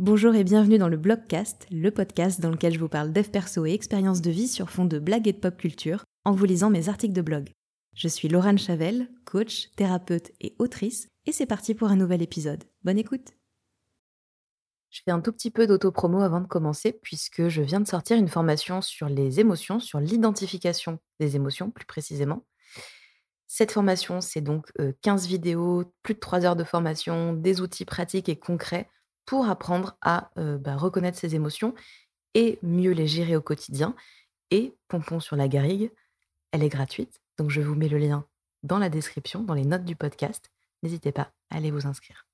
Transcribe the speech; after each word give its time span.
Bonjour 0.00 0.34
et 0.34 0.42
bienvenue 0.42 0.76
dans 0.76 0.88
le 0.88 0.96
Blogcast, 0.96 1.68
le 1.70 1.88
podcast 1.92 2.40
dans 2.40 2.50
lequel 2.50 2.74
je 2.74 2.80
vous 2.80 2.88
parle 2.88 3.12
dev 3.12 3.28
perso 3.28 3.64
et 3.64 3.74
expériences 3.74 4.20
de 4.20 4.30
vie 4.32 4.48
sur 4.48 4.68
fond 4.68 4.86
de 4.86 4.98
blagues 4.98 5.28
et 5.28 5.32
de 5.32 5.38
pop 5.38 5.56
culture 5.56 6.02
en 6.24 6.32
vous 6.32 6.46
lisant 6.46 6.68
mes 6.68 6.88
articles 6.88 7.14
de 7.14 7.22
blog. 7.22 7.52
Je 7.94 8.08
suis 8.08 8.26
Laurent 8.26 8.56
Chavel, 8.56 9.08
coach, 9.24 9.70
thérapeute 9.76 10.32
et 10.40 10.56
autrice, 10.58 11.06
et 11.26 11.32
c'est 11.32 11.46
parti 11.46 11.76
pour 11.76 11.90
un 11.90 11.96
nouvel 11.96 12.22
épisode. 12.22 12.64
Bonne 12.82 12.98
écoute 12.98 13.34
Je 14.90 15.00
fais 15.04 15.12
un 15.12 15.20
tout 15.20 15.30
petit 15.30 15.52
peu 15.52 15.68
d'auto-promo 15.68 16.22
avant 16.22 16.40
de 16.40 16.48
commencer, 16.48 16.98
puisque 17.00 17.46
je 17.46 17.62
viens 17.62 17.80
de 17.80 17.86
sortir 17.86 18.16
une 18.16 18.26
formation 18.26 18.82
sur 18.82 19.08
les 19.08 19.38
émotions, 19.38 19.78
sur 19.78 20.00
l'identification 20.00 20.98
des 21.20 21.36
émotions 21.36 21.70
plus 21.70 21.86
précisément. 21.86 22.44
Cette 23.46 23.70
formation, 23.70 24.20
c'est 24.20 24.40
donc 24.40 24.72
15 25.02 25.28
vidéos, 25.28 25.84
plus 26.02 26.14
de 26.14 26.18
3 26.18 26.46
heures 26.46 26.56
de 26.56 26.64
formation, 26.64 27.32
des 27.32 27.60
outils 27.60 27.84
pratiques 27.84 28.28
et 28.28 28.34
concrets 28.34 28.88
pour 29.26 29.48
apprendre 29.48 29.96
à 30.02 30.30
bah, 30.36 30.76
reconnaître 30.76 31.18
ses 31.18 31.34
émotions 31.34 31.74
et 32.34 32.58
mieux 32.62 32.92
les 32.92 33.06
gérer 33.06 33.36
au 33.36 33.40
quotidien. 33.40 33.94
Et 34.50 34.76
pompon 34.88 35.20
sur 35.20 35.36
la 35.36 35.48
garrigue, 35.48 35.90
elle 36.52 36.62
est 36.62 36.68
gratuite. 36.68 37.20
Donc 37.38 37.50
je 37.50 37.60
vous 37.60 37.74
mets 37.74 37.88
le 37.88 37.98
lien 37.98 38.26
dans 38.62 38.78
la 38.78 38.88
description, 38.88 39.42
dans 39.42 39.54
les 39.54 39.64
notes 39.64 39.84
du 39.84 39.96
podcast. 39.96 40.50
N'hésitez 40.82 41.12
pas 41.12 41.32
à 41.50 41.56
aller 41.56 41.70
vous 41.70 41.86
inscrire. 41.86 42.26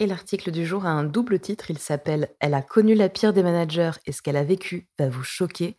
Et 0.00 0.06
l'article 0.06 0.50
du 0.50 0.66
jour 0.66 0.86
a 0.86 0.90
un 0.90 1.04
double 1.04 1.38
titre. 1.38 1.70
Il 1.70 1.78
s'appelle 1.78 2.34
Elle 2.40 2.54
a 2.54 2.62
connu 2.62 2.94
la 2.94 3.08
pire 3.08 3.32
des 3.32 3.44
managers 3.44 3.92
et 4.06 4.12
ce 4.12 4.22
qu'elle 4.22 4.36
a 4.36 4.44
vécu 4.44 4.88
va 4.98 5.08
vous 5.08 5.22
choquer. 5.22 5.76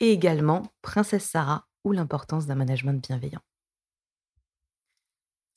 Et 0.00 0.10
également 0.10 0.74
Princesse 0.82 1.24
Sarah 1.24 1.66
ou 1.84 1.92
l'importance 1.92 2.46
d'un 2.46 2.56
management 2.56 3.00
bienveillant. 3.00 3.42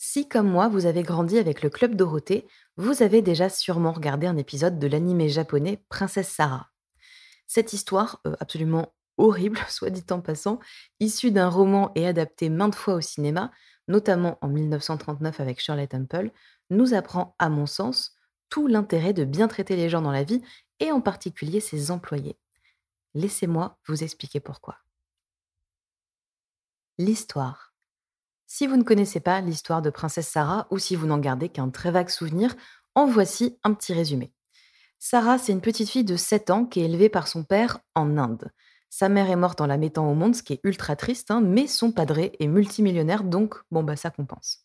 Si, 0.09 0.29
comme 0.29 0.49
moi, 0.49 0.69
vous 0.69 0.85
avez 0.85 1.03
grandi 1.03 1.37
avec 1.37 1.61
le 1.61 1.69
Club 1.69 1.95
Dorothée, 1.95 2.47
vous 2.77 3.03
avez 3.03 3.21
déjà 3.21 3.49
sûrement 3.49 3.91
regardé 3.91 4.25
un 4.25 4.37
épisode 4.37 4.79
de 4.79 4.87
l'animé 4.87 5.27
japonais 5.27 5.83
Princesse 5.89 6.29
Sarah. 6.29 6.69
Cette 7.45 7.73
histoire, 7.73 8.21
euh, 8.25 8.33
absolument 8.39 8.93
horrible, 9.17 9.59
soit 9.67 9.89
dit 9.89 10.05
en 10.11 10.21
passant, 10.21 10.59
issue 11.01 11.31
d'un 11.31 11.49
roman 11.49 11.91
et 11.95 12.07
adaptée 12.07 12.47
maintes 12.47 12.75
fois 12.75 12.93
au 12.93 13.01
cinéma, 13.01 13.51
notamment 13.89 14.37
en 14.39 14.47
1939 14.47 15.41
avec 15.41 15.59
Shirley 15.59 15.87
Temple, 15.87 16.31
nous 16.69 16.93
apprend, 16.93 17.35
à 17.37 17.49
mon 17.49 17.65
sens, 17.65 18.15
tout 18.49 18.67
l'intérêt 18.67 19.11
de 19.11 19.25
bien 19.25 19.49
traiter 19.49 19.75
les 19.75 19.89
gens 19.89 20.01
dans 20.01 20.13
la 20.13 20.23
vie, 20.23 20.41
et 20.79 20.89
en 20.89 21.01
particulier 21.01 21.59
ses 21.59 21.91
employés. 21.91 22.39
Laissez-moi 23.13 23.77
vous 23.85 24.05
expliquer 24.05 24.39
pourquoi. 24.39 24.77
L'histoire. 26.97 27.66
Si 28.49 28.65
vous 28.65 28.77
ne 28.77 28.83
connaissez 28.83 29.19
pas 29.19 29.41
l'histoire 29.41 29.81
de 29.81 29.89
Princesse 29.89 30.29
Sarah 30.29 30.67
ou 30.71 30.77
si 30.79 30.95
vous 30.95 31.05
n'en 31.05 31.17
gardez 31.17 31.49
qu'un 31.49 31.69
très 31.69 31.91
vague 31.91 32.07
souvenir, 32.07 32.55
en 32.95 33.05
voici 33.05 33.59
un 33.65 33.73
petit 33.73 33.93
résumé. 33.93 34.31
Sarah, 34.99 35.37
c'est 35.37 35.51
une 35.51 35.59
petite 35.59 35.89
fille 35.89 36.05
de 36.05 36.15
7 36.15 36.49
ans 36.49 36.65
qui 36.65 36.79
est 36.79 36.85
élevée 36.85 37.09
par 37.09 37.27
son 37.27 37.43
père 37.43 37.79
en 37.93 38.17
Inde. 38.17 38.49
Sa 38.89 39.09
mère 39.09 39.29
est 39.29 39.35
morte 39.35 39.59
en 39.59 39.67
la 39.67 39.77
mettant 39.77 40.09
au 40.09 40.15
monde, 40.15 40.33
ce 40.33 40.43
qui 40.43 40.53
est 40.53 40.61
ultra 40.63 40.95
triste, 40.95 41.29
hein, 41.29 41.41
mais 41.41 41.67
son 41.67 41.91
padré 41.91 42.31
est 42.39 42.47
multimillionnaire, 42.47 43.25
donc 43.25 43.55
bon 43.69 43.83
bah 43.83 43.97
ça 43.97 44.11
compense. 44.11 44.63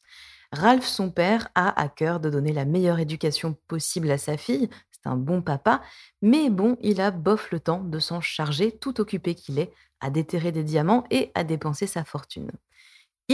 Ralph, 0.52 0.86
son 0.86 1.10
père, 1.10 1.48
a 1.56 1.78
à 1.78 1.88
cœur 1.88 2.20
de 2.20 2.30
donner 2.30 2.52
la 2.52 2.64
meilleure 2.64 3.00
éducation 3.00 3.56
possible 3.66 4.12
à 4.12 4.16
sa 4.16 4.36
fille, 4.36 4.70
c'est 4.92 5.08
un 5.08 5.16
bon 5.16 5.42
papa, 5.42 5.82
mais 6.22 6.50
bon, 6.50 6.76
il 6.82 7.00
a 7.00 7.10
bof 7.10 7.50
le 7.50 7.58
temps 7.58 7.82
de 7.82 7.98
s'en 7.98 8.20
charger, 8.20 8.70
tout 8.70 9.00
occupé 9.00 9.34
qu'il 9.34 9.58
est, 9.58 9.72
à 10.00 10.10
déterrer 10.10 10.52
des 10.52 10.62
diamants 10.62 11.02
et 11.10 11.32
à 11.34 11.42
dépenser 11.42 11.88
sa 11.88 12.04
fortune. 12.04 12.52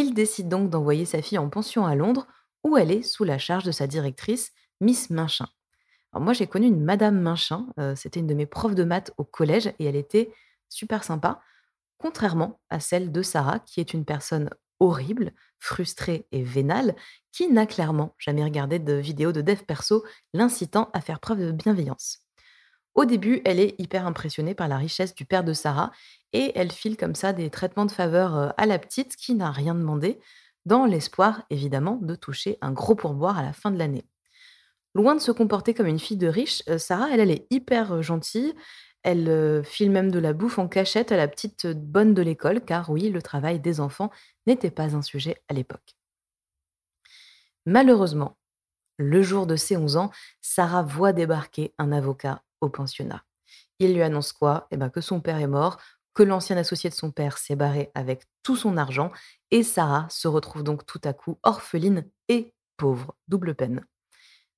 Il 0.00 0.14
décide 0.14 0.48
donc 0.48 0.70
d'envoyer 0.70 1.04
sa 1.04 1.22
fille 1.22 1.38
en 1.38 1.48
pension 1.48 1.84
à 1.84 1.96
Londres, 1.96 2.28
où 2.62 2.76
elle 2.76 2.92
est 2.92 3.02
sous 3.02 3.24
la 3.24 3.36
charge 3.36 3.64
de 3.64 3.72
sa 3.72 3.88
directrice, 3.88 4.52
Miss 4.80 5.10
Minchin. 5.10 5.48
Alors 6.12 6.22
moi, 6.22 6.34
j'ai 6.34 6.46
connu 6.46 6.68
une 6.68 6.84
Madame 6.84 7.20
Minchin, 7.20 7.66
euh, 7.80 7.96
c'était 7.96 8.20
une 8.20 8.28
de 8.28 8.34
mes 8.34 8.46
profs 8.46 8.76
de 8.76 8.84
maths 8.84 9.12
au 9.18 9.24
collège, 9.24 9.66
et 9.80 9.86
elle 9.86 9.96
était 9.96 10.32
super 10.68 11.02
sympa, 11.02 11.40
contrairement 11.98 12.60
à 12.70 12.78
celle 12.78 13.10
de 13.10 13.22
Sarah, 13.22 13.58
qui 13.58 13.80
est 13.80 13.92
une 13.92 14.04
personne 14.04 14.50
horrible, 14.78 15.32
frustrée 15.58 16.28
et 16.30 16.44
vénale, 16.44 16.94
qui 17.32 17.48
n'a 17.48 17.66
clairement 17.66 18.14
jamais 18.18 18.44
regardé 18.44 18.78
de 18.78 18.92
vidéo 18.92 19.32
de 19.32 19.42
dev 19.42 19.64
perso 19.64 20.04
l'incitant 20.32 20.90
à 20.92 21.00
faire 21.00 21.18
preuve 21.18 21.40
de 21.40 21.50
bienveillance. 21.50 22.27
Au 22.98 23.04
début, 23.04 23.42
elle 23.44 23.60
est 23.60 23.76
hyper 23.78 24.08
impressionnée 24.08 24.56
par 24.56 24.66
la 24.66 24.76
richesse 24.76 25.14
du 25.14 25.24
père 25.24 25.44
de 25.44 25.52
Sarah 25.52 25.92
et 26.32 26.50
elle 26.56 26.72
file 26.72 26.96
comme 26.96 27.14
ça 27.14 27.32
des 27.32 27.48
traitements 27.48 27.86
de 27.86 27.92
faveur 27.92 28.52
à 28.56 28.66
la 28.66 28.76
petite 28.80 29.14
qui 29.14 29.36
n'a 29.36 29.52
rien 29.52 29.76
demandé, 29.76 30.18
dans 30.66 30.84
l'espoir 30.84 31.44
évidemment 31.48 32.00
de 32.02 32.16
toucher 32.16 32.58
un 32.60 32.72
gros 32.72 32.96
pourboire 32.96 33.38
à 33.38 33.44
la 33.44 33.52
fin 33.52 33.70
de 33.70 33.78
l'année. 33.78 34.04
Loin 34.96 35.14
de 35.14 35.20
se 35.20 35.30
comporter 35.30 35.74
comme 35.74 35.86
une 35.86 36.00
fille 36.00 36.16
de 36.16 36.26
riche, 36.26 36.64
Sarah, 36.76 37.06
elle, 37.12 37.20
elle 37.20 37.30
est 37.30 37.46
hyper 37.50 38.02
gentille. 38.02 38.52
Elle 39.04 39.62
file 39.64 39.92
même 39.92 40.10
de 40.10 40.18
la 40.18 40.32
bouffe 40.32 40.58
en 40.58 40.66
cachette 40.66 41.12
à 41.12 41.16
la 41.16 41.28
petite 41.28 41.68
bonne 41.68 42.14
de 42.14 42.22
l'école, 42.22 42.64
car 42.64 42.90
oui, 42.90 43.10
le 43.10 43.22
travail 43.22 43.60
des 43.60 43.78
enfants 43.78 44.10
n'était 44.48 44.72
pas 44.72 44.96
un 44.96 45.02
sujet 45.02 45.40
à 45.46 45.54
l'époque. 45.54 45.94
Malheureusement, 47.64 48.36
le 48.96 49.22
jour 49.22 49.46
de 49.46 49.54
ses 49.54 49.76
11 49.76 49.98
ans, 49.98 50.10
Sarah 50.40 50.82
voit 50.82 51.12
débarquer 51.12 51.72
un 51.78 51.92
avocat 51.92 52.42
au 52.60 52.68
pensionnat. 52.68 53.24
Il 53.78 53.94
lui 53.94 54.02
annonce 54.02 54.32
quoi? 54.32 54.66
Eh 54.70 54.76
ben 54.76 54.90
que 54.90 55.00
son 55.00 55.20
père 55.20 55.38
est 55.38 55.46
mort, 55.46 55.78
que 56.14 56.22
l'ancien 56.22 56.56
associé 56.56 56.90
de 56.90 56.94
son 56.94 57.12
père 57.12 57.38
s'est 57.38 57.56
barré 57.56 57.90
avec 57.94 58.24
tout 58.42 58.56
son 58.56 58.76
argent, 58.76 59.12
et 59.50 59.62
Sarah 59.62 60.06
se 60.10 60.28
retrouve 60.28 60.62
donc 60.64 60.84
tout 60.84 61.00
à 61.04 61.12
coup 61.12 61.38
orpheline 61.42 62.10
et 62.28 62.54
pauvre, 62.76 63.14
double 63.28 63.54
peine. 63.54 63.84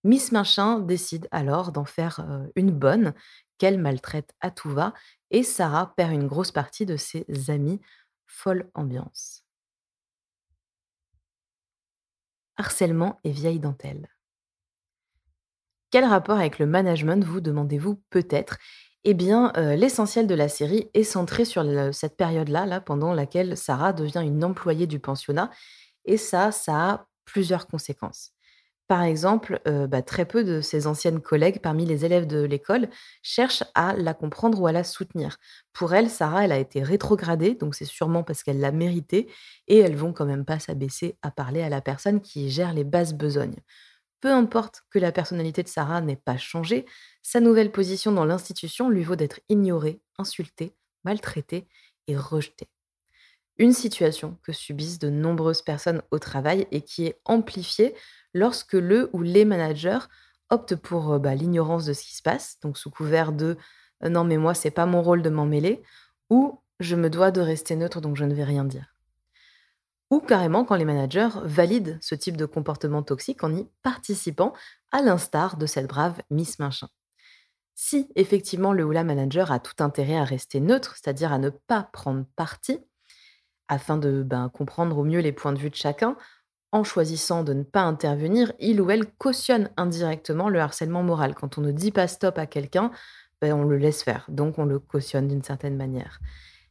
Miss 0.03 0.33
Machin 0.33 0.81
décide 0.81 1.29
alors 1.31 1.73
d'en 1.73 1.85
faire 1.85 2.21
euh, 2.21 2.47
une 2.57 2.71
bonne, 2.71 3.13
qu'elle 3.59 3.79
maltraite 3.79 4.35
à 4.41 4.51
tout 4.51 4.71
va, 4.71 4.95
et 5.31 5.43
Sarah 5.43 5.95
perd 5.95 6.13
une 6.13 6.27
grosse 6.27 6.53
partie 6.53 6.87
de 6.87 6.97
ses 6.97 7.27
amis. 7.51 7.81
Folle 8.27 8.71
ambiance. 8.75 9.45
Harcèlement 12.57 13.21
et 13.25 13.33
vieille 13.33 13.61
dentelle. 13.61 14.09
Quel 15.91 16.05
rapport 16.05 16.39
avec 16.39 16.59
le 16.59 16.67
management 16.67 17.25
vous 17.25 17.41
demandez-vous 17.41 18.01
peut-être? 18.11 18.59
Eh 19.05 19.15
bien, 19.15 19.53
l'essentiel 19.77 20.27
de 20.27 20.35
la 20.35 20.49
série 20.49 20.91
est 20.95 21.05
centré 21.05 21.45
sur 21.45 21.65
cette 21.93 22.17
période-là, 22.17 22.67
là, 22.67 22.81
pendant 22.81 23.15
laquelle 23.15 23.57
Sarah 23.57 23.93
devient 23.93 24.23
une 24.25 24.45
employée 24.45 24.87
du 24.87 25.01
pensionnat 25.01 25.51
et 26.05 26.17
ça, 26.19 26.53
ça 26.53 26.91
a 26.91 27.07
plusieurs 27.25 27.67
conséquences. 27.67 28.33
Par 28.89 29.03
exemple, 29.03 29.61
bah, 29.89 30.03
très 30.03 30.27
peu 30.27 30.45
de 30.45 30.61
ses 30.61 30.87
anciennes 30.87 31.21
collègues 31.23 31.61
parmi 31.63 31.87
les 31.87 32.05
élèves 32.05 32.27
de 32.27 32.43
l'école 32.43 32.89
cherchent 33.23 33.65
à 33.75 33.95
la 33.97 34.15
comprendre 34.15 34.61
ou 34.61 34.67
à 34.67 34.73
la 34.73 34.85
soutenir. 34.85 35.39
Pour 35.73 35.95
elle, 35.95 36.11
Sarah, 36.11 36.45
elle 36.45 36.53
a 36.53 36.59
été 36.59 36.83
rétrogradée, 36.83 37.55
donc 37.55 37.75
c'est 37.77 37.87
sûrement 37.87 38.25
parce 38.25 38.43
qu'elle 38.43 38.61
l'a 38.61 38.73
mérité 38.73 39.31
et 39.69 39.79
elles 39.79 39.97
vont 39.97 40.13
quand 40.13 40.27
même 40.27 40.45
pas 40.45 40.59
s'abaisser 40.61 41.19
à 41.23 41.31
parler 41.31 41.63
à 41.63 41.71
la 41.71 41.81
personne 41.81 42.21
qui 42.21 42.51
gère 42.51 42.75
les 42.75 42.85
basses 42.85 43.15
besognes. 43.15 43.57
Peu 44.21 44.33
importe 44.33 44.83
que 44.91 44.99
la 44.99 45.13
personnalité 45.13 45.63
de 45.63 45.69
Sarah 45.69 46.01
n'ait 46.01 46.17
pas 46.17 46.37
changé, 46.37 46.85
sa 47.23 47.41
nouvelle 47.41 47.73
position 47.73 48.13
dans 48.13 48.25
l'institution 48.25 48.91
lui 48.91 49.03
vaut 49.03 49.17
d'être 49.17 49.41
ignorée, 49.49 50.01
insultée, 50.19 50.75
maltraitée 51.05 51.67
et 52.07 52.17
rejetée. 52.17 52.69
Une 53.57 53.73
situation 53.73 54.39
que 54.43 54.53
subissent 54.53 54.99
de 54.99 55.11
nombreuses 55.11 55.63
personnes 55.63 56.03
au 56.11 56.19
travail 56.19 56.67
et 56.71 56.83
qui 56.83 57.07
est 57.07 57.21
amplifiée 57.25 57.95
lorsque 58.35 58.75
le 58.75 59.11
ou 59.13 59.23
les 59.23 59.45
managers 59.45 59.99
optent 60.51 60.77
pour 60.77 61.13
euh, 61.13 61.19
bah, 61.19 61.35
l'ignorance 61.35 61.85
de 61.85 61.93
ce 61.93 62.03
qui 62.03 62.15
se 62.17 62.23
passe, 62.23 62.59
donc 62.61 62.79
sous 62.79 62.91
couvert 62.91 63.33
de 63.33 63.57
euh, 64.03 64.09
non 64.09 64.25
mais 64.25 64.37
moi 64.37 64.55
c'est 64.55 64.71
pas 64.71 64.87
mon 64.87 65.03
rôle 65.03 65.23
de 65.23 65.31
m'en 65.31 65.47
mêler, 65.47 65.83
ou 66.31 66.61
je 66.81 66.97
me 66.97 67.11
dois 67.11 67.31
de 67.31 67.41
rester 67.41 67.77
neutre 67.77 68.01
donc 68.01 68.17
je 68.17 68.25
ne 68.25 68.35
vais 68.35 68.45
rien 68.45 68.65
dire 68.65 68.95
ou 70.11 70.21
carrément 70.21 70.65
quand 70.65 70.77
les 70.77 70.85
managers 70.85 71.31
valident 71.45 71.99
ce 72.01 72.15
type 72.15 72.37
de 72.37 72.47
comportement 72.47 73.03
toxique 73.03 73.45
en 73.45 73.55
y 73.55 73.69
participant, 73.83 74.53
à 74.93 75.03
l'instar 75.03 75.57
de 75.57 75.67
cette 75.67 75.87
brave 75.87 76.21
Miss 76.31 76.59
Minchin. 76.59 76.89
Si 77.77 78.11
effectivement 78.17 78.73
le 78.73 78.85
ou 78.85 78.91
la 78.91 79.05
manager 79.05 79.53
a 79.53 79.61
tout 79.61 79.83
intérêt 79.83 80.17
à 80.17 80.25
rester 80.25 80.61
neutre, 80.61 80.97
c'est-à-dire 80.97 81.33
à 81.33 81.39
ne 81.39 81.49
pas 81.49 81.89
prendre 81.93 82.27
parti, 82.37 82.79
afin 83.69 83.97
de 83.97 84.23
ben, 84.23 84.49
comprendre 84.49 84.99
au 84.99 85.05
mieux 85.05 85.21
les 85.21 85.33
points 85.33 85.53
de 85.53 85.59
vue 85.59 85.71
de 85.71 85.77
chacun, 85.77 86.17
en 86.73 86.85
choisissant 86.85 87.43
de 87.45 87.53
ne 87.53 87.63
pas 87.63 87.83
intervenir, 87.83 88.53
il 88.59 88.81
ou 88.81 88.91
elle 88.91 89.07
cautionne 89.07 89.71
indirectement 89.77 90.49
le 90.49 90.61
harcèlement 90.61 91.03
moral. 91.03 91.35
Quand 91.35 91.59
on 91.59 91.61
ne 91.63 91.73
dit 91.73 91.93
pas 91.93 92.09
stop 92.09 92.37
à 92.39 92.47
quelqu'un, 92.47 92.91
ben, 93.41 93.55
on 93.55 93.65
le 93.65 93.79
laisse 93.79 94.03
faire, 94.03 94.27
donc 94.29 94.59
on 94.59 94.65
le 94.65 94.79
cautionne 94.79 95.29
d'une 95.29 95.43
certaine 95.43 95.77
manière. 95.77 96.21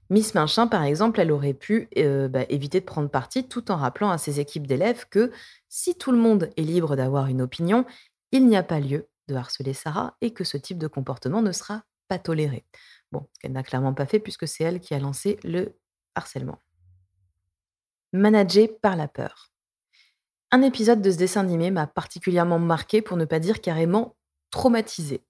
Miss 0.09 0.33
Minchin, 0.33 0.67
par 0.67 0.83
exemple, 0.83 1.19
elle 1.19 1.31
aurait 1.31 1.53
pu 1.53 1.87
euh, 1.97 2.27
bah, 2.27 2.43
éviter 2.49 2.79
de 2.79 2.85
prendre 2.85 3.09
parti 3.09 3.47
tout 3.47 3.71
en 3.71 3.75
rappelant 3.75 4.09
à 4.09 4.17
ses 4.17 4.39
équipes 4.39 4.65
d'élèves 4.65 5.05
que 5.09 5.31
si 5.67 5.95
tout 5.95 6.11
le 6.11 6.17
monde 6.17 6.49
est 6.57 6.63
libre 6.63 6.95
d'avoir 6.95 7.27
une 7.27 7.41
opinion, 7.41 7.85
il 8.31 8.47
n'y 8.47 8.57
a 8.57 8.63
pas 8.63 8.79
lieu 8.79 9.07
de 9.27 9.35
harceler 9.35 9.73
Sarah 9.73 10.17
et 10.21 10.33
que 10.33 10.43
ce 10.43 10.57
type 10.57 10.79
de 10.79 10.87
comportement 10.87 11.43
ne 11.43 11.51
sera 11.51 11.83
pas 12.07 12.17
toléré. 12.17 12.65
Bon, 13.11 13.27
ce 13.33 13.39
qu'elle 13.39 13.51
n'a 13.51 13.63
clairement 13.63 13.93
pas 13.93 14.07
fait 14.07 14.19
puisque 14.19 14.47
c'est 14.47 14.63
elle 14.63 14.79
qui 14.79 14.95
a 14.95 14.99
lancé 14.99 15.39
le 15.43 15.77
harcèlement. 16.15 16.59
Manager 18.11 18.67
par 18.81 18.95
la 18.95 19.07
peur. 19.07 19.51
Un 20.51 20.63
épisode 20.63 21.03
de 21.03 21.11
ce 21.11 21.17
dessin 21.17 21.41
animé 21.41 21.69
m'a 21.69 21.85
particulièrement 21.85 22.57
marqué, 22.57 23.03
pour 23.03 23.17
ne 23.17 23.25
pas 23.25 23.39
dire 23.39 23.61
carrément 23.61 24.15
traumatisé. 24.49 25.23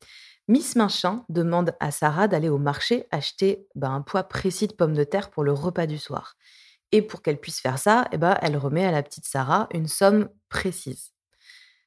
Miss 0.50 0.76
Minchin 0.76 1.24
demande 1.30 1.76
à 1.80 1.92
Sarah 1.92 2.28
d'aller 2.28 2.50
au 2.50 2.58
marché 2.58 3.06
acheter 3.12 3.68
bah, 3.76 3.90
un 3.90 4.02
poids 4.02 4.24
précis 4.24 4.66
de 4.66 4.74
pommes 4.74 4.96
de 4.96 5.04
terre 5.04 5.30
pour 5.30 5.44
le 5.44 5.54
repas 5.54 5.86
du 5.86 6.00
soir. 6.00 6.38
Et 6.92 7.04
pour 7.04 7.22
qu'elle 7.22 7.40
puisse 7.40 7.60
faire 7.60 7.78
ça, 7.78 8.08
eh 8.12 8.18
ben, 8.18 8.36
elle 8.42 8.58
remet 8.58 8.84
à 8.84 8.90
la 8.90 9.04
petite 9.04 9.28
Sarah 9.28 9.68
une 9.72 9.86
somme 9.86 10.28
précise. 10.50 11.12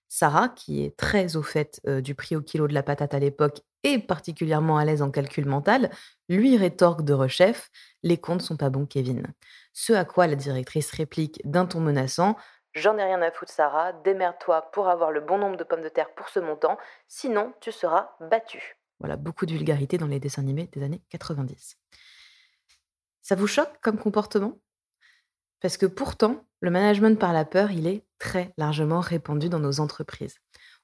Sarah, 0.08 0.48
qui 0.48 0.84
est 0.84 0.96
très 0.96 1.34
au 1.34 1.42
fait 1.42 1.80
euh, 1.88 2.00
du 2.00 2.14
prix 2.14 2.36
au 2.36 2.40
kilo 2.40 2.68
de 2.68 2.72
la 2.74 2.84
patate 2.84 3.14
à 3.14 3.18
l'époque 3.18 3.62
et 3.82 3.98
particulièrement 3.98 4.78
à 4.78 4.84
l'aise 4.84 5.02
en 5.02 5.10
calcul 5.10 5.46
mental, 5.46 5.90
lui 6.28 6.56
rétorque 6.56 7.02
de 7.02 7.14
rechef 7.14 7.68
Les 8.04 8.16
comptes 8.16 8.42
sont 8.42 8.56
pas 8.56 8.70
bons, 8.70 8.86
Kevin. 8.86 9.26
Ce 9.72 9.92
à 9.92 10.04
quoi 10.04 10.28
la 10.28 10.36
directrice 10.36 10.92
réplique 10.92 11.40
d'un 11.44 11.66
ton 11.66 11.80
menaçant 11.80 12.36
J'en 12.74 12.96
ai 12.96 13.04
rien 13.04 13.20
à 13.20 13.30
foutre, 13.30 13.52
Sarah, 13.52 13.92
démerde-toi 13.92 14.70
pour 14.72 14.88
avoir 14.88 15.10
le 15.10 15.20
bon 15.20 15.36
nombre 15.36 15.56
de 15.56 15.64
pommes 15.64 15.82
de 15.82 15.90
terre 15.90 16.14
pour 16.14 16.28
ce 16.30 16.40
montant, 16.40 16.78
sinon 17.06 17.52
tu 17.60 17.70
seras 17.70 18.16
battue. 18.20 18.78
Voilà, 18.98 19.16
beaucoup 19.16 19.44
de 19.44 19.52
vulgarité 19.52 19.98
dans 19.98 20.06
les 20.06 20.20
dessins 20.20 20.42
animés 20.42 20.68
des 20.72 20.82
années 20.82 21.02
90. 21.10 21.76
Ça 23.20 23.34
vous 23.34 23.46
choque 23.46 23.78
comme 23.82 23.98
comportement? 23.98 24.58
Parce 25.60 25.76
que 25.76 25.86
pourtant, 25.86 26.44
le 26.60 26.70
management 26.70 27.18
par 27.18 27.32
la 27.32 27.44
peur, 27.44 27.70
il 27.70 27.86
est 27.86 28.04
très 28.18 28.54
largement 28.56 29.00
répandu 29.00 29.48
dans 29.48 29.60
nos 29.60 29.80
entreprises. 29.80 30.38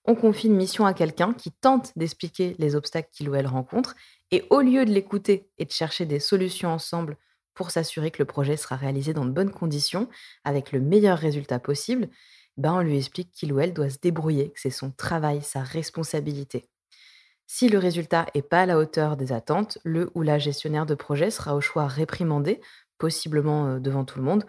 On 0.05 0.15
confie 0.15 0.49
une 0.49 0.57
mission 0.57 0.85
à 0.85 0.95
quelqu'un 0.95 1.33
qui 1.33 1.53
tente 1.53 1.93
d'expliquer 1.97 2.55
les 2.59 2.77
obstacles 2.77 3.11
qu'il 3.13 3.29
ou 3.29 3.35
elle 3.35 3.47
rencontre, 3.47 3.95
et 4.31 4.47
au 4.51 4.61
lieu 4.61 4.85
de 4.85 4.91
l'écouter 4.91 5.51
et 5.57 5.65
de 5.65 5.73
chercher 5.73 6.05
des 6.05 6.21
solutions 6.21 6.71
ensemble 6.71 7.17
pour 7.59 7.73
s'assurer 7.73 8.13
que 8.13 8.23
le 8.23 8.25
projet 8.25 8.57
sera 8.57 8.77
réalisé 8.77 9.13
dans 9.13 9.25
de 9.25 9.33
bonnes 9.33 9.51
conditions, 9.51 10.09
avec 10.45 10.71
le 10.71 10.79
meilleur 10.79 11.19
résultat 11.19 11.59
possible, 11.59 12.09
ben 12.57 12.73
on 12.73 12.83
lui 12.83 12.97
explique 12.97 13.33
qu'il 13.33 13.53
ou 13.53 13.59
elle 13.59 13.75
doit 13.75 13.91
se 13.91 13.99
débrouiller, 13.99 14.53
que 14.53 14.61
c'est 14.61 14.71
son 14.71 14.93
travail, 14.93 15.43
sa 15.43 15.65
responsabilité. 15.65 16.69
Si 17.49 17.69
le 17.69 17.79
résultat 17.79 18.27
n'est 18.33 18.43
pas 18.43 18.61
à 18.61 18.67
la 18.67 18.79
hauteur 18.79 19.17
des 19.17 19.33
attentes, 19.33 19.77
le 19.83 20.09
ou 20.15 20.23
la 20.23 20.39
gestionnaire 20.39 20.87
de 20.87 20.95
projet 20.95 21.33
sera 21.33 21.57
au 21.57 21.61
choix 21.61 21.89
réprimandé, 21.89 22.61
possiblement 22.97 23.67
euh, 23.67 23.81
devant 23.81 24.05
tout 24.05 24.21
le 24.21 24.25
monde, 24.25 24.47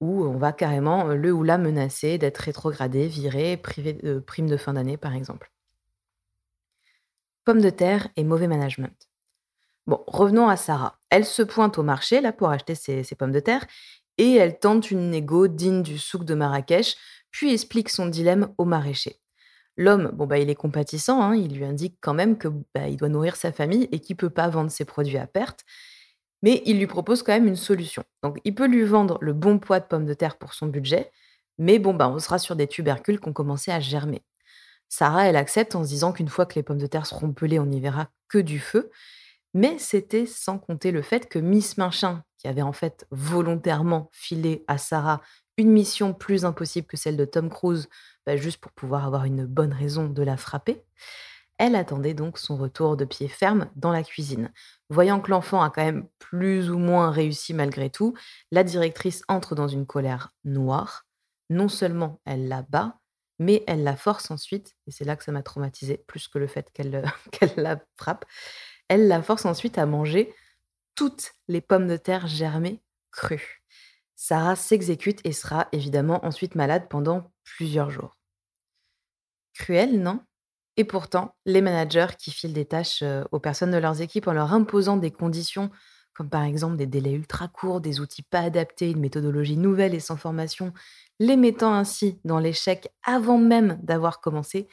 où 0.00 0.22
on 0.22 0.36
va 0.36 0.52
carrément 0.52 1.06
le 1.06 1.32
ou 1.32 1.44
la 1.44 1.56
menacer 1.56 2.18
d'être 2.18 2.36
rétrogradé, 2.36 3.06
viré, 3.06 3.56
privé 3.56 3.94
de 3.94 4.18
prime 4.18 4.50
de 4.50 4.58
fin 4.58 4.74
d'année, 4.74 4.98
par 4.98 5.14
exemple. 5.14 5.50
Pommes 7.46 7.62
de 7.62 7.70
terre 7.70 8.08
et 8.16 8.24
mauvais 8.24 8.46
management. 8.46 9.08
Bon, 9.86 10.04
revenons 10.06 10.50
à 10.50 10.58
Sarah. 10.58 10.98
Elle 11.12 11.26
se 11.26 11.42
pointe 11.42 11.76
au 11.76 11.82
marché 11.82 12.22
là 12.22 12.32
pour 12.32 12.48
acheter 12.48 12.74
ses, 12.74 13.04
pommes 13.14 13.32
de 13.32 13.40
terre 13.40 13.66
et 14.16 14.34
elle 14.34 14.58
tente 14.58 14.90
une 14.90 15.10
négo 15.10 15.46
digne 15.46 15.82
du 15.82 15.98
souk 15.98 16.24
de 16.24 16.34
Marrakech, 16.34 16.96
puis 17.30 17.52
explique 17.52 17.90
son 17.90 18.06
dilemme 18.06 18.48
au 18.56 18.64
maraîcher. 18.64 19.20
L'homme, 19.76 20.10
bon 20.14 20.26
bah 20.26 20.38
il 20.38 20.48
est 20.48 20.54
compatissant, 20.54 21.22
hein, 21.22 21.36
il 21.36 21.54
lui 21.54 21.64
indique 21.64 21.98
quand 22.00 22.14
même 22.14 22.38
que 22.38 22.48
bah, 22.74 22.90
doit 22.90 23.08
nourrir 23.10 23.36
sa 23.36 23.52
famille 23.52 23.88
et 23.92 24.00
qu'il 24.00 24.16
peut 24.16 24.30
pas 24.30 24.48
vendre 24.48 24.70
ses 24.70 24.84
produits 24.84 25.18
à 25.18 25.26
perte 25.26 25.64
mais 26.42 26.62
il 26.66 26.78
lui 26.78 26.86
propose 26.86 27.22
quand 27.22 27.32
même 27.32 27.46
une 27.46 27.56
solution. 27.56 28.04
Donc 28.22 28.38
il 28.44 28.54
peut 28.54 28.66
lui 28.66 28.84
vendre 28.84 29.18
le 29.20 29.32
bon 29.32 29.58
poids 29.58 29.80
de 29.80 29.84
pommes 29.84 30.06
de 30.06 30.14
terre 30.14 30.36
pour 30.36 30.54
son 30.54 30.66
budget, 30.66 31.10
mais 31.58 31.78
bon, 31.78 31.94
bah, 31.94 32.08
on 32.08 32.18
sera 32.18 32.38
sur 32.38 32.56
des 32.56 32.66
tubercules 32.66 33.20
qui 33.20 33.28
ont 33.28 33.32
commencé 33.32 33.70
à 33.70 33.80
germer. 33.80 34.24
Sarah, 34.88 35.26
elle 35.26 35.36
accepte 35.36 35.74
en 35.74 35.84
se 35.84 35.88
disant 35.88 36.12
qu'une 36.12 36.28
fois 36.28 36.46
que 36.46 36.54
les 36.54 36.62
pommes 36.62 36.78
de 36.78 36.86
terre 36.86 37.06
seront 37.06 37.32
pelées, 37.32 37.58
on 37.58 37.66
n'y 37.66 37.80
verra 37.80 38.08
que 38.28 38.38
du 38.38 38.58
feu. 38.58 38.90
Mais 39.54 39.78
c'était 39.78 40.26
sans 40.26 40.58
compter 40.58 40.90
le 40.92 41.02
fait 41.02 41.28
que 41.28 41.38
Miss 41.38 41.76
Minchin, 41.76 42.24
qui 42.38 42.48
avait 42.48 42.62
en 42.62 42.72
fait 42.72 43.06
volontairement 43.10 44.08
filé 44.12 44.64
à 44.66 44.78
Sarah 44.78 45.20
une 45.58 45.70
mission 45.70 46.14
plus 46.14 46.44
impossible 46.44 46.86
que 46.86 46.96
celle 46.96 47.16
de 47.16 47.24
Tom 47.26 47.50
Cruise, 47.50 47.88
bah, 48.26 48.36
juste 48.36 48.60
pour 48.60 48.72
pouvoir 48.72 49.06
avoir 49.06 49.24
une 49.24 49.44
bonne 49.44 49.72
raison 49.72 50.08
de 50.08 50.22
la 50.22 50.36
frapper, 50.36 50.82
elle 51.58 51.76
attendait 51.76 52.14
donc 52.14 52.38
son 52.38 52.56
retour 52.56 52.96
de 52.96 53.04
pied 53.04 53.28
ferme 53.28 53.70
dans 53.76 53.92
la 53.92 54.02
cuisine. 54.02 54.50
Voyant 54.88 55.20
que 55.20 55.30
l'enfant 55.30 55.62
a 55.62 55.70
quand 55.70 55.84
même 55.84 56.08
plus 56.18 56.70
ou 56.70 56.78
moins 56.78 57.10
réussi 57.10 57.54
malgré 57.54 57.90
tout, 57.90 58.14
la 58.50 58.64
directrice 58.64 59.22
entre 59.28 59.54
dans 59.54 59.68
une 59.68 59.86
colère 59.86 60.32
noire. 60.44 61.06
Non 61.50 61.68
seulement 61.68 62.20
elle 62.24 62.48
la 62.48 62.62
bat, 62.62 62.98
mais 63.38 63.62
elle 63.66 63.84
la 63.84 63.96
force 63.96 64.30
ensuite, 64.30 64.74
et 64.86 64.90
c'est 64.90 65.04
là 65.04 65.16
que 65.16 65.24
ça 65.24 65.32
m'a 65.32 65.42
traumatisée, 65.42 66.02
plus 66.06 66.28
que 66.28 66.38
le 66.38 66.46
fait 66.46 66.70
qu'elle 66.72 67.12
la 67.56 67.80
frappe, 67.96 68.24
elle 68.92 69.08
la 69.08 69.22
force 69.22 69.46
ensuite 69.46 69.78
à 69.78 69.86
manger 69.86 70.34
toutes 70.94 71.32
les 71.48 71.62
pommes 71.62 71.88
de 71.88 71.96
terre 71.96 72.26
germées 72.26 72.82
crues. 73.10 73.62
Sarah 74.16 74.54
s'exécute 74.54 75.20
et 75.24 75.32
sera 75.32 75.68
évidemment 75.72 76.22
ensuite 76.26 76.54
malade 76.56 76.88
pendant 76.90 77.32
plusieurs 77.42 77.90
jours. 77.90 78.18
Cruel, 79.54 80.02
non? 80.02 80.20
Et 80.76 80.84
pourtant, 80.84 81.34
les 81.46 81.62
managers 81.62 82.14
qui 82.18 82.30
filent 82.30 82.52
des 82.52 82.66
tâches 82.66 83.02
aux 83.30 83.40
personnes 83.40 83.70
de 83.70 83.78
leurs 83.78 84.02
équipes 84.02 84.28
en 84.28 84.34
leur 84.34 84.52
imposant 84.52 84.98
des 84.98 85.10
conditions, 85.10 85.70
comme 86.12 86.28
par 86.28 86.42
exemple 86.42 86.76
des 86.76 86.86
délais 86.86 87.12
ultra 87.12 87.48
courts, 87.48 87.80
des 87.80 87.98
outils 87.98 88.22
pas 88.22 88.40
adaptés, 88.40 88.90
une 88.90 89.00
méthodologie 89.00 89.56
nouvelle 89.56 89.94
et 89.94 90.00
sans 90.00 90.16
formation, 90.18 90.74
les 91.18 91.36
mettant 91.36 91.72
ainsi 91.72 92.20
dans 92.24 92.38
l'échec 92.38 92.90
avant 93.04 93.38
même 93.38 93.78
d'avoir 93.82 94.20
commencé, 94.20 94.68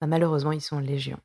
bah, 0.00 0.06
malheureusement, 0.06 0.52
ils 0.52 0.60
sont 0.60 0.78
légion. 0.78 1.18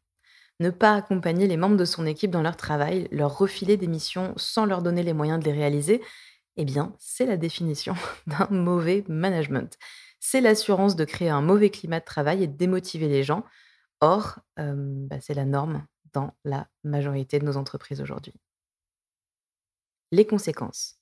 Ne 0.59 0.69
pas 0.69 0.95
accompagner 0.95 1.47
les 1.47 1.57
membres 1.57 1.77
de 1.77 1.85
son 1.85 2.05
équipe 2.05 2.31
dans 2.31 2.41
leur 2.41 2.57
travail, 2.57 3.07
leur 3.11 3.37
refiler 3.37 3.77
des 3.77 3.87
missions 3.87 4.33
sans 4.37 4.65
leur 4.65 4.81
donner 4.81 5.03
les 5.03 5.13
moyens 5.13 5.39
de 5.39 5.45
les 5.45 5.57
réaliser, 5.57 6.01
eh 6.57 6.65
bien, 6.65 6.95
c'est 6.99 7.25
la 7.25 7.37
définition 7.37 7.95
d'un 8.27 8.47
mauvais 8.51 9.03
management. 9.07 9.77
C'est 10.19 10.41
l'assurance 10.41 10.95
de 10.95 11.05
créer 11.05 11.29
un 11.29 11.41
mauvais 11.41 11.69
climat 11.69 11.99
de 11.99 12.05
travail 12.05 12.43
et 12.43 12.47
de 12.47 12.55
démotiver 12.55 13.07
les 13.07 13.23
gens, 13.23 13.43
Or, 14.03 14.39
bah, 14.57 15.21
c'est 15.21 15.33
la 15.33 15.45
norme 15.45 15.87
dans 16.11 16.35
la 16.43 16.67
majorité 16.83 17.39
de 17.39 17.45
nos 17.45 17.55
entreprises 17.55 18.01
aujourd'hui. 18.01 18.33
Les 20.11 20.27
conséquences. 20.27 20.99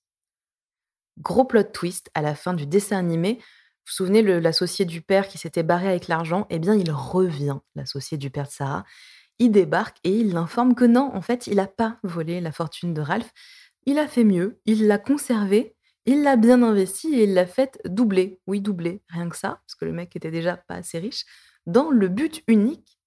Gros 1.17 1.43
plot 1.43 1.63
twist 1.63 2.11
à 2.13 2.21
la 2.21 2.35
fin 2.35 2.53
du 2.53 2.67
dessin 2.67 2.99
animé. 2.99 3.37
Vous 3.37 3.41
vous 3.87 3.93
souvenez, 3.93 4.21
l'associé 4.21 4.85
du 4.85 5.01
père 5.01 5.27
qui 5.27 5.39
s'était 5.39 5.63
barré 5.63 5.87
avec 5.87 6.09
l'argent? 6.09 6.45
Eh 6.51 6.59
bien, 6.59 6.75
il 6.75 6.91
revient, 6.91 7.57
l'associé 7.73 8.19
du 8.19 8.29
père 8.29 8.45
de 8.45 8.51
Sarah. 8.51 8.85
Il 9.41 9.51
débarque 9.51 9.97
et 10.03 10.11
il 10.19 10.33
l'informe 10.33 10.75
que 10.75 10.85
non, 10.85 11.09
en 11.15 11.21
fait, 11.21 11.47
il 11.47 11.55
n'a 11.55 11.65
pas 11.65 11.97
volé 12.03 12.41
la 12.41 12.51
fortune 12.51 12.93
de 12.93 13.01
Ralph. 13.01 13.31
Il 13.87 13.97
a 13.97 14.07
fait 14.07 14.23
mieux, 14.23 14.61
il 14.67 14.85
l'a 14.85 14.99
conservé, 14.99 15.75
il 16.05 16.21
l'a 16.21 16.35
bien 16.35 16.61
investi 16.61 17.15
et 17.15 17.23
il 17.23 17.33
l'a 17.33 17.47
fait 17.47 17.81
doubler. 17.85 18.39
Oui, 18.45 18.61
doubler, 18.61 19.01
rien 19.09 19.29
que 19.29 19.35
ça, 19.35 19.59
parce 19.65 19.73
que 19.73 19.85
le 19.85 19.93
mec 19.93 20.15
était 20.15 20.29
déjà 20.29 20.57
pas 20.57 20.75
assez 20.75 20.99
riche 20.99 21.25
dans 21.65 21.89
le 21.89 22.07
but 22.07 22.43
unique, 22.45 22.99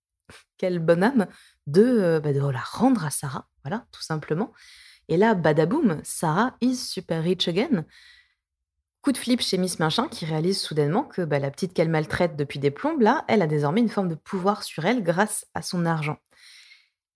quelle 0.58 0.80
bonne 0.80 1.04
âme, 1.04 1.28
de, 1.68 2.20
bah, 2.22 2.32
de 2.32 2.40
la 2.40 2.58
rendre 2.58 3.04
à 3.04 3.10
Sarah, 3.10 3.48
voilà, 3.62 3.86
tout 3.92 4.02
simplement. 4.02 4.52
Et 5.06 5.16
là, 5.16 5.34
badaboum, 5.34 6.00
Sarah 6.02 6.56
is 6.60 6.74
super 6.74 7.22
rich 7.22 7.46
again. 7.46 7.84
Coup 9.02 9.12
de 9.12 9.18
flip 9.18 9.40
chez 9.40 9.58
Miss 9.58 9.78
Machin 9.78 10.08
qui 10.08 10.24
réalise 10.24 10.58
soudainement 10.58 11.04
que 11.04 11.22
bah, 11.22 11.38
la 11.38 11.50
petite 11.50 11.74
qu'elle 11.74 11.90
maltraite 11.90 12.36
depuis 12.36 12.58
des 12.58 12.70
plombes, 12.70 13.02
là, 13.02 13.24
elle 13.28 13.42
a 13.42 13.46
désormais 13.46 13.82
une 13.82 13.88
forme 13.88 14.08
de 14.08 14.14
pouvoir 14.14 14.62
sur 14.62 14.84
elle 14.84 15.02
grâce 15.02 15.46
à 15.54 15.60
son 15.60 15.84
argent. 15.84 16.16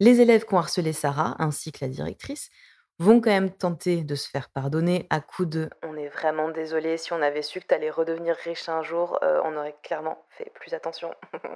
Les 0.01 0.21
élèves 0.21 0.45
qui 0.45 0.55
ont 0.55 0.59
harcelé 0.59 0.93
Sarah, 0.93 1.35
ainsi 1.39 1.73
que 1.73 1.85
la 1.85 1.89
directrice, 1.89 2.51
vont 2.99 3.21
quand 3.21 3.31
même 3.31 3.51
tenter 3.51 4.03
de 4.03 4.15
se 4.15 4.29
faire 4.29 4.49
pardonner 4.49 5.07
à 5.11 5.21
coup 5.21 5.45
de 5.45 5.71
On 5.83 5.97
est 5.97 6.09
vraiment 6.09 6.51
désolé, 6.51 6.97
si 6.97 7.13
on 7.13 7.23
avait 7.23 7.43
su 7.43 7.61
que 7.61 7.67
tu 7.67 7.75
allais 7.75 7.91
redevenir 7.91 8.37
riche 8.45 8.69
un 8.69 8.83
jour, 8.83 9.19
euh, 9.23 9.41
on 9.45 9.57
aurait 9.57 9.77
clairement 9.83 10.25
fait 10.31 10.53
plus 10.55 10.75
attention. 10.75 11.11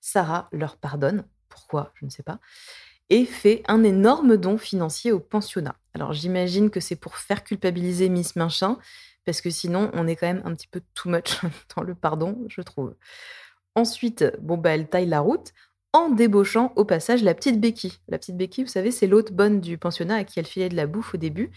Sarah 0.00 0.48
leur 0.52 0.76
pardonne, 0.76 1.26
pourquoi, 1.48 1.92
je 1.94 2.04
ne 2.04 2.10
sais 2.10 2.22
pas, 2.22 2.38
et 3.08 3.24
fait 3.24 3.62
un 3.68 3.84
énorme 3.84 4.36
don 4.36 4.58
financier 4.58 5.12
au 5.12 5.20
pensionnat. 5.20 5.76
Alors 5.94 6.12
j'imagine 6.12 6.70
que 6.70 6.80
c'est 6.80 6.96
pour 6.96 7.16
faire 7.16 7.44
culpabiliser 7.44 8.08
Miss 8.08 8.36
Minchin, 8.36 8.78
parce 9.24 9.40
que 9.40 9.50
sinon 9.50 9.90
on 9.94 10.06
est 10.06 10.16
quand 10.16 10.26
même 10.26 10.42
un 10.44 10.54
petit 10.54 10.68
peu 10.68 10.82
too 10.94 11.08
much 11.08 11.40
dans 11.76 11.82
le 11.82 11.94
pardon, 11.94 12.44
je 12.48 12.60
trouve. 12.60 12.94
Ensuite, 13.74 14.24
bon 14.40 14.56
bah 14.56 14.70
elle 14.70 14.88
taille 14.88 15.06
la 15.06 15.20
route 15.20 15.52
en 15.96 16.10
débauchant 16.10 16.74
au 16.76 16.84
passage 16.84 17.22
la 17.22 17.32
petite 17.32 17.58
Becky. 17.58 18.00
La 18.08 18.18
petite 18.18 18.36
Becky, 18.36 18.62
vous 18.62 18.68
savez, 18.68 18.90
c'est 18.90 19.06
l'autre 19.06 19.32
bonne 19.32 19.62
du 19.62 19.78
pensionnat 19.78 20.16
à 20.16 20.24
qui 20.24 20.38
elle 20.38 20.46
filait 20.46 20.68
de 20.68 20.76
la 20.76 20.86
bouffe 20.86 21.14
au 21.14 21.16
début 21.16 21.50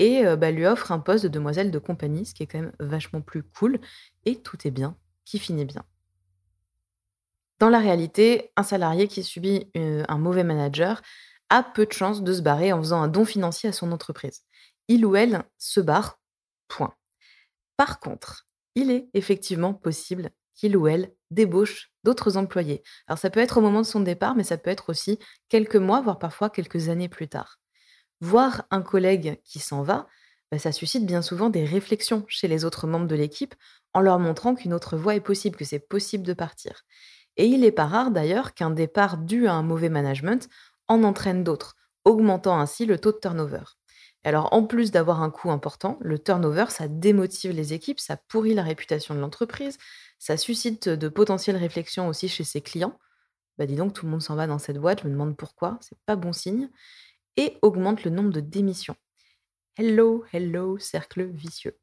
et 0.00 0.26
euh, 0.26 0.34
bah, 0.34 0.50
lui 0.50 0.66
offre 0.66 0.90
un 0.90 0.98
poste 0.98 1.22
de 1.22 1.28
demoiselle 1.28 1.70
de 1.70 1.78
compagnie, 1.78 2.26
ce 2.26 2.34
qui 2.34 2.42
est 2.42 2.46
quand 2.46 2.60
même 2.60 2.72
vachement 2.80 3.20
plus 3.20 3.44
cool. 3.44 3.78
Et 4.24 4.42
tout 4.42 4.58
est 4.66 4.72
bien, 4.72 4.96
qui 5.24 5.38
finit 5.38 5.64
bien. 5.64 5.84
Dans 7.60 7.68
la 7.68 7.78
réalité, 7.78 8.50
un 8.56 8.64
salarié 8.64 9.06
qui 9.06 9.22
subit 9.22 9.70
euh, 9.76 10.02
un 10.08 10.18
mauvais 10.18 10.42
manager 10.42 11.00
a 11.48 11.62
peu 11.62 11.86
de 11.86 11.92
chances 11.92 12.24
de 12.24 12.32
se 12.32 12.42
barrer 12.42 12.72
en 12.72 12.80
faisant 12.80 13.00
un 13.00 13.06
don 13.06 13.24
financier 13.24 13.68
à 13.68 13.72
son 13.72 13.92
entreprise. 13.92 14.42
Il 14.88 15.06
ou 15.06 15.14
elle 15.14 15.44
se 15.56 15.78
barre, 15.78 16.18
point. 16.66 16.94
Par 17.76 18.00
contre, 18.00 18.48
il 18.74 18.90
est 18.90 19.08
effectivement 19.14 19.72
possible 19.72 20.30
qu'il 20.54 20.76
ou 20.76 20.86
elle 20.86 21.12
débauche 21.30 21.90
d'autres 22.04 22.36
employés. 22.36 22.82
Alors 23.06 23.18
ça 23.18 23.30
peut 23.30 23.40
être 23.40 23.58
au 23.58 23.60
moment 23.60 23.80
de 23.80 23.86
son 23.86 24.00
départ, 24.00 24.34
mais 24.34 24.44
ça 24.44 24.58
peut 24.58 24.70
être 24.70 24.90
aussi 24.90 25.18
quelques 25.48 25.76
mois, 25.76 26.00
voire 26.00 26.18
parfois 26.18 26.50
quelques 26.50 26.88
années 26.88 27.08
plus 27.08 27.28
tard. 27.28 27.58
Voir 28.20 28.64
un 28.70 28.82
collègue 28.82 29.40
qui 29.44 29.58
s'en 29.58 29.82
va, 29.82 30.06
bah, 30.50 30.58
ça 30.58 30.72
suscite 30.72 31.06
bien 31.06 31.22
souvent 31.22 31.50
des 31.50 31.64
réflexions 31.64 32.24
chez 32.28 32.48
les 32.48 32.64
autres 32.64 32.86
membres 32.86 33.08
de 33.08 33.16
l'équipe 33.16 33.54
en 33.92 34.00
leur 34.00 34.18
montrant 34.18 34.54
qu'une 34.54 34.74
autre 34.74 34.96
voie 34.96 35.14
est 35.14 35.20
possible, 35.20 35.56
que 35.56 35.64
c'est 35.64 35.80
possible 35.80 36.24
de 36.24 36.32
partir. 36.32 36.82
Et 37.36 37.46
il 37.46 37.60
n'est 37.60 37.72
pas 37.72 37.86
rare 37.86 38.10
d'ailleurs 38.10 38.54
qu'un 38.54 38.70
départ 38.70 39.18
dû 39.18 39.46
à 39.46 39.54
un 39.54 39.62
mauvais 39.62 39.88
management 39.88 40.48
en 40.88 41.02
entraîne 41.02 41.42
d'autres, 41.42 41.74
augmentant 42.04 42.58
ainsi 42.60 42.86
le 42.86 42.98
taux 42.98 43.12
de 43.12 43.18
turnover. 43.18 43.64
Alors 44.24 44.48
en 44.52 44.64
plus 44.64 44.90
d'avoir 44.90 45.22
un 45.22 45.30
coût 45.30 45.50
important, 45.50 45.98
le 46.00 46.18
turnover, 46.18 46.66
ça 46.70 46.88
démotive 46.88 47.52
les 47.52 47.74
équipes, 47.74 48.00
ça 48.00 48.16
pourrit 48.16 48.54
la 48.54 48.62
réputation 48.62 49.14
de 49.14 49.20
l'entreprise, 49.20 49.76
ça 50.18 50.38
suscite 50.38 50.88
de 50.88 51.08
potentielles 51.08 51.56
réflexions 51.56 52.08
aussi 52.08 52.28
chez 52.28 52.44
ses 52.44 52.62
clients. 52.62 52.98
Bah 53.58 53.66
dis 53.66 53.76
donc, 53.76 53.92
tout 53.92 54.06
le 54.06 54.10
monde 54.10 54.22
s'en 54.22 54.34
va 54.34 54.46
dans 54.46 54.58
cette 54.58 54.78
boîte, 54.78 55.02
je 55.02 55.08
me 55.08 55.12
demande 55.12 55.36
pourquoi, 55.36 55.78
c'est 55.82 55.98
pas 56.06 56.16
bon 56.16 56.32
signe. 56.32 56.70
Et 57.36 57.58
augmente 57.62 58.04
le 58.04 58.10
nombre 58.10 58.30
de 58.30 58.40
démissions. 58.40 58.96
Hello, 59.76 60.24
hello, 60.32 60.78
cercle 60.78 61.24
vicieux. 61.24 61.76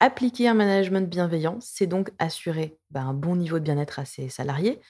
Appliquer 0.00 0.48
un 0.48 0.54
management 0.54 1.08
bienveillant, 1.08 1.58
c'est 1.60 1.86
donc 1.86 2.10
assurer 2.18 2.78
bah, 2.90 3.02
un 3.02 3.14
bon 3.14 3.36
niveau 3.36 3.58
de 3.58 3.64
bien-être 3.64 3.98
à 3.98 4.06
ses 4.06 4.30
salariés, 4.30 4.80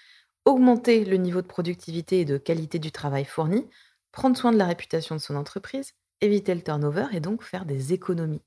augmenter 0.44 1.04
le 1.04 1.16
niveau 1.16 1.42
de 1.42 1.49
productivité 1.49 2.20
et 2.20 2.25
de 2.25 2.38
qualité 2.38 2.78
du 2.78 2.92
travail 2.92 3.25
fourni, 3.25 3.68
prendre 4.12 4.37
soin 4.37 4.52
de 4.52 4.58
la 4.58 4.66
réputation 4.66 5.16
de 5.16 5.20
son 5.20 5.37
entreprise, 5.37 5.94
éviter 6.20 6.54
le 6.54 6.62
turnover 6.62 7.06
et 7.12 7.20
donc 7.20 7.42
faire 7.42 7.64
des 7.64 7.92
économies. 7.92 8.42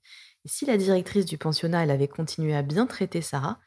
Si 0.45 0.65
la 0.65 0.77
directrice 0.77 1.25
du 1.25 1.37
pensionnat 1.37 1.79
avait 1.79 2.07
continué 2.07 2.55
à 2.55 2.61
bien 2.61 2.85
traiter 2.85 3.21
Sarah, 3.21 3.59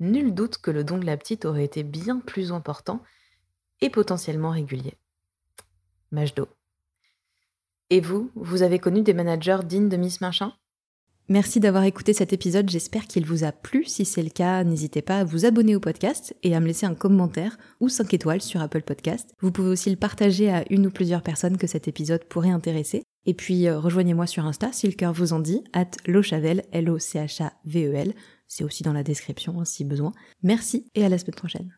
nul 0.00 0.34
doute 0.34 0.58
que 0.58 0.70
le 0.70 0.84
don 0.84 0.98
de 0.98 1.06
la 1.06 1.16
petite 1.16 1.44
aurait 1.44 1.64
été 1.64 1.82
bien 1.82 2.18
plus 2.20 2.52
important 2.52 3.02
et 3.80 3.90
potentiellement 3.90 4.50
régulier. 4.50 4.94
Majdo. 6.10 6.48
Et 7.90 8.00
vous, 8.00 8.30
vous 8.34 8.62
avez 8.62 8.78
connu 8.78 9.02
des 9.02 9.14
managers 9.14 9.60
dignes 9.64 9.88
de 9.88 9.96
Miss 9.96 10.20
Machin 10.20 10.52
Merci 11.28 11.58
d'avoir 11.58 11.84
écouté 11.84 12.12
cet 12.12 12.34
épisode, 12.34 12.68
j'espère 12.68 13.06
qu'il 13.06 13.24
vous 13.24 13.44
a 13.44 13.52
plu. 13.52 13.86
Si 13.86 14.04
c'est 14.04 14.22
le 14.22 14.28
cas, 14.28 14.62
n'hésitez 14.62 15.00
pas 15.00 15.20
à 15.20 15.24
vous 15.24 15.46
abonner 15.46 15.74
au 15.74 15.80
podcast 15.80 16.36
et 16.42 16.54
à 16.54 16.60
me 16.60 16.66
laisser 16.66 16.84
un 16.84 16.94
commentaire 16.94 17.56
ou 17.80 17.88
5 17.88 18.12
étoiles 18.12 18.42
sur 18.42 18.60
Apple 18.60 18.82
Podcast. 18.82 19.34
Vous 19.40 19.50
pouvez 19.50 19.70
aussi 19.70 19.88
le 19.88 19.96
partager 19.96 20.50
à 20.50 20.64
une 20.68 20.86
ou 20.86 20.90
plusieurs 20.90 21.22
personnes 21.22 21.56
que 21.56 21.66
cet 21.66 21.88
épisode 21.88 22.24
pourrait 22.24 22.50
intéresser. 22.50 23.04
Et 23.26 23.34
puis 23.34 23.66
euh, 23.66 23.78
rejoignez-moi 23.78 24.26
sur 24.26 24.44
Insta 24.44 24.72
si 24.72 24.86
le 24.86 24.94
cœur 24.94 25.12
vous 25.12 25.32
en 25.32 25.40
dit, 25.40 25.62
at 25.72 25.90
lochavel, 26.06 26.64
L-O-C-H-A-V-E-L. 26.72 28.14
C'est 28.46 28.64
aussi 28.64 28.82
dans 28.82 28.92
la 28.92 29.02
description 29.02 29.60
hein, 29.60 29.64
si 29.64 29.84
besoin. 29.84 30.12
Merci 30.42 30.86
et 30.94 31.04
à 31.04 31.08
la 31.08 31.18
semaine 31.18 31.34
prochaine. 31.34 31.74